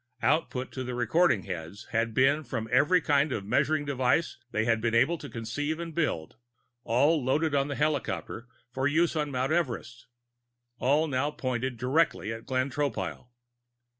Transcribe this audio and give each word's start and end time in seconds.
Output 0.23 0.71
to 0.71 0.83
the 0.83 0.95
recording 0.95 1.43
heads 1.43 1.85
had 1.91 2.15
been 2.15 2.43
from 2.43 2.67
every 2.71 3.01
kind 3.01 3.31
of 3.31 3.45
measuring 3.45 3.85
device 3.85 4.39
they 4.49 4.65
had 4.65 4.81
been 4.81 4.95
able 4.95 5.19
to 5.19 5.29
conceive 5.29 5.79
and 5.79 5.93
build, 5.93 6.37
all 6.83 7.23
loaded 7.23 7.53
on 7.53 7.67
the 7.67 7.75
helicopter 7.75 8.47
for 8.71 8.87
use 8.87 9.15
on 9.15 9.29
Mount 9.29 9.51
Everest 9.51 10.07
all 10.79 11.07
now 11.07 11.29
pointed 11.29 11.77
directly 11.77 12.33
at 12.33 12.47
Glenn 12.47 12.71
Tropile. 12.71 13.27